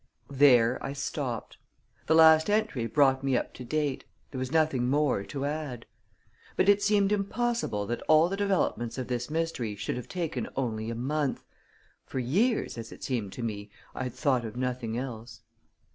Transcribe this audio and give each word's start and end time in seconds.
There 0.31 0.83
I 0.83 0.93
stopped. 0.93 1.57
The 2.07 2.15
last 2.15 2.49
entry 2.49 2.87
brought 2.87 3.23
me 3.23 3.37
up 3.37 3.53
to 3.53 3.63
date 3.63 4.03
there 4.31 4.39
was 4.39 4.51
nothing 4.51 4.87
more 4.89 5.21
to 5.25 5.45
add. 5.45 5.85
But 6.55 6.67
it 6.67 6.81
seemed 6.81 7.11
impossible 7.11 7.85
that 7.85 8.01
all 8.07 8.27
the 8.27 8.35
developments 8.35 8.97
of 8.97 9.09
this 9.09 9.29
mystery 9.29 9.75
should 9.75 9.97
have 9.97 10.07
taken 10.09 10.49
only 10.55 10.89
a 10.89 10.95
month. 10.95 11.43
For 12.07 12.17
years, 12.17 12.79
as 12.79 12.91
it 12.91 13.03
seemed 13.03 13.31
to 13.33 13.43
me, 13.43 13.69
I 13.93 14.01
had 14.05 14.15
thought 14.15 14.43
of 14.43 14.55
nothing 14.57 14.97
else. 14.97 15.41